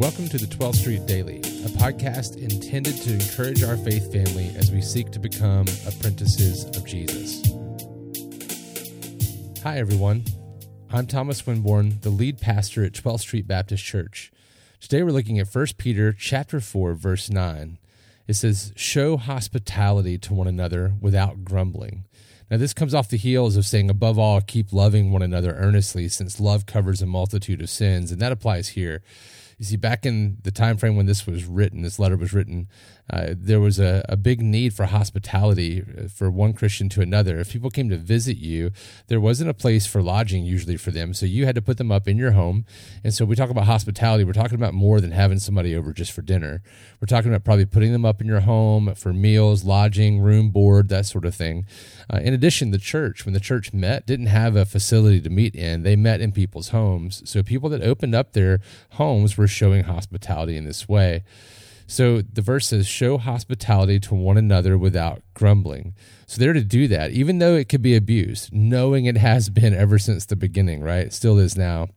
Welcome 0.00 0.30
to 0.30 0.38
the 0.38 0.46
12th 0.46 0.76
Street 0.76 1.04
Daily, 1.04 1.40
a 1.40 1.68
podcast 1.76 2.38
intended 2.38 2.96
to 3.02 3.12
encourage 3.12 3.62
our 3.62 3.76
faith 3.76 4.10
family 4.10 4.50
as 4.56 4.72
we 4.72 4.80
seek 4.80 5.10
to 5.10 5.18
become 5.18 5.66
apprentices 5.86 6.64
of 6.74 6.86
Jesus. 6.86 7.42
Hi, 9.62 9.76
everyone. 9.76 10.24
I'm 10.88 11.06
Thomas 11.06 11.42
Winborn, 11.42 12.00
the 12.00 12.08
lead 12.08 12.40
pastor 12.40 12.82
at 12.82 12.94
12th 12.94 13.20
Street 13.20 13.46
Baptist 13.46 13.84
Church. 13.84 14.32
Today 14.80 15.02
we're 15.02 15.10
looking 15.10 15.38
at 15.38 15.54
1 15.54 15.66
Peter 15.76 16.14
chapter 16.14 16.60
4 16.60 16.94
verse 16.94 17.28
9. 17.28 17.76
It 18.26 18.34
says, 18.34 18.72
"Show 18.76 19.18
hospitality 19.18 20.16
to 20.16 20.32
one 20.32 20.48
another 20.48 20.94
without 20.98 21.44
grumbling." 21.44 22.04
Now, 22.50 22.56
this 22.56 22.72
comes 22.72 22.94
off 22.94 23.10
the 23.10 23.18
heels 23.18 23.56
of 23.56 23.66
saying, 23.66 23.90
above 23.90 24.18
all, 24.18 24.40
keep 24.40 24.72
loving 24.72 25.12
one 25.12 25.22
another 25.22 25.54
earnestly, 25.54 26.08
since 26.08 26.40
love 26.40 26.66
covers 26.66 27.00
a 27.00 27.06
multitude 27.06 27.60
of 27.60 27.70
sins. 27.70 28.10
And 28.10 28.20
that 28.22 28.32
applies 28.32 28.70
here. 28.70 29.02
You 29.60 29.66
see, 29.66 29.76
back 29.76 30.06
in 30.06 30.38
the 30.42 30.50
time 30.50 30.78
frame 30.78 30.96
when 30.96 31.04
this 31.04 31.26
was 31.26 31.44
written, 31.44 31.82
this 31.82 31.98
letter 31.98 32.16
was 32.16 32.32
written, 32.32 32.66
uh, 33.12 33.34
there 33.36 33.60
was 33.60 33.78
a, 33.78 34.02
a 34.08 34.16
big 34.16 34.40
need 34.40 34.72
for 34.72 34.86
hospitality 34.86 35.82
uh, 35.82 36.08
for 36.08 36.30
one 36.30 36.54
Christian 36.54 36.88
to 36.88 37.02
another. 37.02 37.38
If 37.38 37.52
people 37.52 37.68
came 37.68 37.90
to 37.90 37.98
visit 37.98 38.38
you, 38.38 38.70
there 39.08 39.20
wasn't 39.20 39.50
a 39.50 39.54
place 39.54 39.86
for 39.86 40.00
lodging 40.00 40.46
usually 40.46 40.78
for 40.78 40.90
them. 40.90 41.12
So 41.12 41.26
you 41.26 41.44
had 41.44 41.56
to 41.56 41.60
put 41.60 41.76
them 41.76 41.92
up 41.92 42.08
in 42.08 42.16
your 42.16 42.30
home. 42.30 42.64
And 43.04 43.12
so 43.12 43.26
we 43.26 43.36
talk 43.36 43.50
about 43.50 43.66
hospitality, 43.66 44.24
we're 44.24 44.32
talking 44.32 44.54
about 44.54 44.72
more 44.72 44.98
than 44.98 45.10
having 45.10 45.40
somebody 45.40 45.76
over 45.76 45.92
just 45.92 46.12
for 46.12 46.22
dinner. 46.22 46.62
We're 46.98 47.06
talking 47.06 47.30
about 47.30 47.44
probably 47.44 47.66
putting 47.66 47.92
them 47.92 48.06
up 48.06 48.22
in 48.22 48.26
your 48.26 48.40
home 48.40 48.94
for 48.94 49.12
meals, 49.12 49.62
lodging, 49.62 50.20
room, 50.20 50.48
board, 50.52 50.88
that 50.88 51.04
sort 51.04 51.26
of 51.26 51.34
thing. 51.34 51.66
Uh, 52.10 52.20
in 52.22 52.32
addition, 52.32 52.70
the 52.70 52.78
church, 52.78 53.26
when 53.26 53.34
the 53.34 53.40
church 53.40 53.74
met, 53.74 54.06
didn't 54.06 54.26
have 54.26 54.56
a 54.56 54.64
facility 54.64 55.20
to 55.20 55.28
meet 55.28 55.54
in. 55.54 55.82
They 55.82 55.96
met 55.96 56.22
in 56.22 56.32
people's 56.32 56.70
homes. 56.70 57.28
So 57.28 57.42
people 57.42 57.68
that 57.68 57.82
opened 57.82 58.14
up 58.14 58.32
their 58.32 58.60
homes 58.92 59.36
were 59.36 59.49
showing 59.50 59.84
hospitality 59.84 60.56
in 60.56 60.64
this 60.64 60.88
way. 60.88 61.24
So 61.86 62.22
the 62.22 62.40
verse 62.40 62.68
says, 62.68 62.86
show 62.86 63.18
hospitality 63.18 63.98
to 64.00 64.14
one 64.14 64.36
another 64.36 64.78
without 64.78 65.22
grumbling. 65.34 65.94
So 66.26 66.38
they're 66.38 66.52
to 66.52 66.62
do 66.62 66.86
that, 66.86 67.10
even 67.10 67.40
though 67.40 67.56
it 67.56 67.68
could 67.68 67.82
be 67.82 67.96
abused, 67.96 68.52
knowing 68.52 69.06
it 69.06 69.16
has 69.16 69.50
been 69.50 69.74
ever 69.74 69.98
since 69.98 70.24
the 70.24 70.36
beginning, 70.36 70.82
right? 70.82 71.06
It 71.06 71.12
still 71.12 71.36
is 71.38 71.56
now 71.56 71.88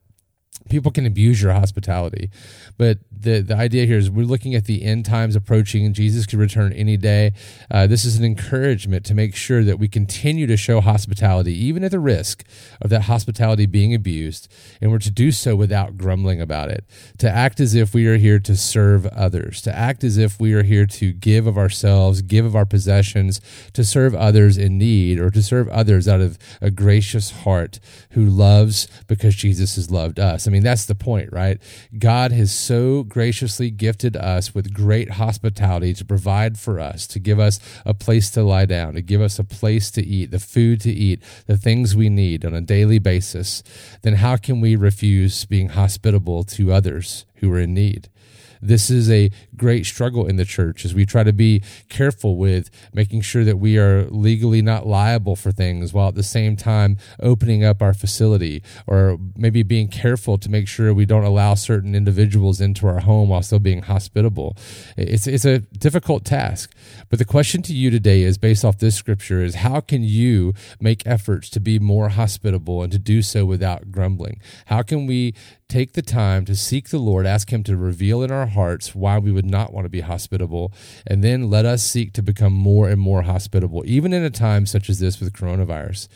people 0.69 0.91
can 0.91 1.05
abuse 1.05 1.41
your 1.41 1.53
hospitality. 1.53 2.29
But 2.77 2.99
the 3.11 3.41
the 3.41 3.55
idea 3.55 3.85
here 3.85 3.97
is 3.97 4.09
we're 4.09 4.25
looking 4.25 4.55
at 4.55 4.65
the 4.65 4.83
end 4.83 5.05
times 5.05 5.35
approaching 5.35 5.85
and 5.85 5.95
jesus 5.95 6.25
could 6.25 6.39
return 6.39 6.73
any 6.73 6.97
day. 6.97 7.33
Uh, 7.69 7.87
this 7.87 8.05
is 8.05 8.17
an 8.17 8.25
encouragement 8.25 9.05
to 9.05 9.13
make 9.13 9.35
sure 9.35 9.63
that 9.63 9.79
we 9.79 9.87
continue 9.87 10.47
to 10.47 10.57
show 10.57 10.81
hospitality 10.81 11.53
even 11.53 11.83
at 11.83 11.91
the 11.91 11.99
risk 11.99 12.43
of 12.81 12.89
that 12.89 13.03
hospitality 13.03 13.65
being 13.65 13.93
abused. 13.93 14.51
And 14.81 14.91
we're 14.91 14.99
to 14.99 15.11
do 15.11 15.31
so 15.31 15.55
without 15.55 15.97
grumbling 15.97 16.41
about 16.41 16.69
it. 16.69 16.85
To 17.19 17.29
act 17.29 17.59
as 17.59 17.75
if 17.75 17.93
we 17.93 18.07
are 18.07 18.17
here 18.17 18.39
to 18.39 18.55
serve 18.55 19.05
others. 19.07 19.61
To 19.61 19.75
act 19.75 20.03
as 20.03 20.17
if 20.17 20.39
we 20.39 20.53
are 20.53 20.63
here 20.63 20.85
to 20.85 21.11
give 21.11 21.47
of 21.47 21.57
ourselves 21.57 22.21
give 22.21 22.45
of 22.45 22.55
our 22.55 22.65
possessions 22.65 23.41
to 23.73 23.83
serve 23.83 24.15
others 24.15 24.57
in 24.57 24.77
need 24.77 25.19
or 25.19 25.29
to 25.29 25.41
serve 25.41 25.67
others 25.69 26.07
out 26.07 26.21
of 26.21 26.37
a 26.61 26.71
gracious 26.71 27.31
heart 27.43 27.79
who 28.11 28.25
loves 28.25 28.87
because 29.07 29.35
jesus 29.35 29.75
has 29.75 29.91
loved 29.91 30.19
us. 30.19 30.47
I 30.47 30.51
mean, 30.53 30.63
that's 30.63 30.85
the 30.85 30.95
point, 30.95 31.33
right? 31.33 31.59
God 31.97 32.31
has 32.31 32.53
so 32.53 33.03
graciously 33.03 33.71
gifted 33.71 34.15
us 34.15 34.53
with 34.53 34.73
great 34.73 35.11
hospitality 35.11 35.93
to 35.95 36.05
provide 36.05 36.57
for 36.57 36.79
us, 36.79 37.07
to 37.07 37.19
give 37.19 37.39
us 37.39 37.59
a 37.85 37.93
place 37.93 38.29
to 38.31 38.43
lie 38.43 38.65
down, 38.65 38.93
to 38.93 39.01
give 39.01 39.21
us 39.21 39.39
a 39.39 39.43
place 39.43 39.91
to 39.91 40.05
eat, 40.05 40.31
the 40.31 40.39
food 40.39 40.79
to 40.81 40.91
eat, 40.91 41.21
the 41.47 41.57
things 41.57 41.95
we 41.95 42.07
need 42.07 42.45
on 42.45 42.53
a 42.53 42.61
daily 42.61 42.99
basis. 42.99 43.63
Then 44.03 44.15
how 44.15 44.37
can 44.37 44.61
we 44.61 44.75
refuse 44.75 45.45
being 45.45 45.69
hospitable 45.69 46.43
to 46.45 46.71
others 46.71 47.25
who 47.37 47.51
are 47.51 47.59
in 47.59 47.73
need? 47.73 48.09
This 48.67 48.89
is 48.89 49.09
a 49.11 49.29
great 49.55 49.85
struggle 49.85 50.25
in 50.25 50.37
the 50.37 50.45
church 50.45 50.85
as 50.85 50.93
we 50.93 51.05
try 51.05 51.23
to 51.23 51.33
be 51.33 51.61
careful 51.89 52.37
with 52.37 52.69
making 52.93 53.21
sure 53.21 53.43
that 53.43 53.57
we 53.57 53.77
are 53.77 54.05
legally 54.09 54.61
not 54.61 54.87
liable 54.87 55.35
for 55.35 55.51
things 55.51 55.93
while 55.93 56.07
at 56.07 56.15
the 56.15 56.23
same 56.23 56.55
time 56.55 56.97
opening 57.21 57.63
up 57.63 57.81
our 57.81 57.93
facility 57.93 58.63
or 58.87 59.17
maybe 59.35 59.63
being 59.63 59.87
careful 59.87 60.37
to 60.37 60.49
make 60.49 60.67
sure 60.67 60.93
we 60.93 61.05
don't 61.05 61.23
allow 61.23 61.53
certain 61.53 61.93
individuals 61.93 62.61
into 62.61 62.87
our 62.87 63.01
home 63.01 63.29
while 63.29 63.41
still 63.41 63.59
being 63.59 63.83
hospitable. 63.83 64.55
It's, 64.97 65.27
it's 65.27 65.45
a 65.45 65.59
difficult 65.59 66.25
task. 66.25 66.73
But 67.09 67.19
the 67.19 67.25
question 67.25 67.61
to 67.63 67.73
you 67.73 67.91
today 67.91 68.23
is 68.23 68.37
based 68.37 68.63
off 68.63 68.79
this 68.79 68.95
scripture 68.95 69.43
is 69.43 69.55
how 69.55 69.81
can 69.81 70.03
you 70.03 70.53
make 70.79 71.05
efforts 71.05 71.49
to 71.51 71.59
be 71.59 71.79
more 71.79 72.09
hospitable 72.09 72.81
and 72.81 72.91
to 72.91 72.99
do 72.99 73.21
so 73.21 73.45
without 73.45 73.91
grumbling? 73.91 74.39
How 74.67 74.81
can 74.81 75.05
we 75.05 75.33
take 75.73 75.93
the 75.93 76.03
time 76.03 76.45
to 76.45 76.55
seek 76.55 76.89
the 76.89 76.99
Lord, 76.99 77.25
ask 77.25 77.51
Him 77.51 77.63
to 77.63 77.75
reveal 77.75 78.21
in 78.21 78.31
our 78.31 78.45
hearts 78.45 78.93
why 78.93 79.17
we 79.17 79.31
would 79.31 79.45
not 79.45 79.73
want 79.73 79.85
to 79.85 79.89
be 79.89 80.01
hospitable, 80.01 80.71
and 81.07 81.23
then 81.23 81.49
let 81.49 81.65
us 81.65 81.81
seek 81.81 82.13
to 82.13 82.21
become 82.21 82.53
more 82.53 82.87
and 82.87 83.01
more 83.01 83.23
hospitable, 83.23 83.81
even 83.87 84.13
in 84.13 84.23
a 84.23 84.29
time 84.29 84.67
such 84.67 84.87
as 84.87 84.99
this 84.99 85.19
with 85.19 85.33
coronavirus. 85.33 86.07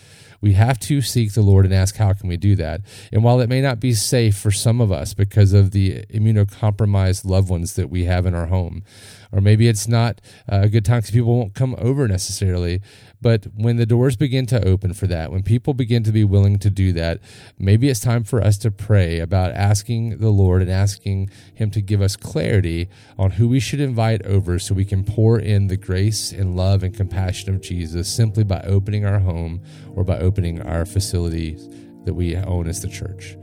We 0.41 0.53
have 0.53 0.77
to 0.81 1.01
seek 1.01 1.33
the 1.33 1.41
Lord 1.41 1.65
and 1.65 1.73
ask, 1.73 1.95
how 1.95 2.13
can 2.13 2.29
we 2.29 2.37
do 2.37 2.55
that? 2.57 2.81
And 3.11 3.23
while 3.23 3.39
it 3.39 3.49
may 3.49 3.59
not 3.59 3.79
be 3.79 3.93
safe 3.93 4.37
for 4.37 4.51
some 4.51 4.79
of 4.79 4.91
us 4.91 5.15
because 5.15 5.53
of 5.53 5.71
the 5.71 6.03
immunocompromised 6.13 7.25
loved 7.25 7.49
ones 7.49 7.73
that 7.73 7.89
we 7.89 8.03
have 8.03 8.27
in 8.27 8.35
our 8.35 8.45
home, 8.45 8.83
or 9.31 9.41
maybe 9.41 9.67
it's 9.67 9.87
not 9.87 10.21
uh, 10.51 10.61
a 10.63 10.69
good 10.69 10.85
time 10.85 10.99
because 10.99 11.11
people 11.11 11.37
won't 11.37 11.53
come 11.53 11.75
over 11.79 12.07
necessarily, 12.07 12.81
but 13.21 13.47
when 13.55 13.77
the 13.77 13.85
doors 13.85 14.15
begin 14.15 14.45
to 14.47 14.63
open 14.65 14.93
for 14.93 15.07
that, 15.07 15.31
when 15.31 15.43
people 15.43 15.73
begin 15.73 16.03
to 16.03 16.11
be 16.11 16.23
willing 16.23 16.59
to 16.59 16.69
do 16.69 16.93
that, 16.93 17.19
maybe 17.57 17.89
it's 17.89 17.99
time 17.99 18.23
for 18.23 18.41
us 18.41 18.57
to 18.59 18.71
pray 18.71 19.19
about 19.19 19.51
asking 19.51 20.19
the 20.19 20.29
Lord 20.29 20.61
and 20.61 20.71
asking 20.71 21.29
Him 21.53 21.71
to 21.71 21.81
give 21.81 22.01
us 22.01 22.15
clarity 22.15 22.89
on 23.17 23.31
who 23.31 23.47
we 23.47 23.59
should 23.59 23.79
invite 23.79 24.25
over 24.25 24.59
so 24.59 24.75
we 24.75 24.85
can 24.85 25.03
pour 25.03 25.39
in 25.39 25.67
the 25.67 25.77
grace 25.77 26.31
and 26.31 26.55
love 26.55 26.83
and 26.83 26.95
compassion 26.95 27.53
of 27.53 27.61
Jesus 27.61 28.07
simply 28.07 28.43
by 28.43 28.61
opening 28.61 29.05
our 29.05 29.19
home 29.19 29.61
or 29.95 30.03
by 30.03 30.19
opening 30.19 30.61
our 30.61 30.85
facilities 30.85 31.67
that 32.05 32.13
we 32.13 32.35
own 32.35 32.67
as 32.67 32.81
the 32.81 32.87
church. 32.87 33.35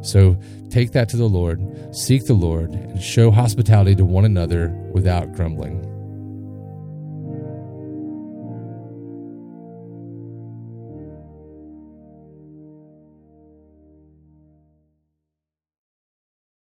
So 0.00 0.36
take 0.70 0.92
that 0.92 1.08
to 1.10 1.16
the 1.16 1.28
Lord, 1.28 1.60
seek 1.94 2.26
the 2.26 2.34
Lord, 2.34 2.70
and 2.70 3.00
show 3.02 3.30
hospitality 3.30 3.94
to 3.96 4.04
one 4.04 4.24
another 4.24 4.68
without 4.92 5.32
grumbling. 5.32 5.97